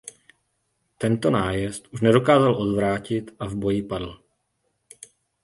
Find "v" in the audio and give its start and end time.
3.45-3.55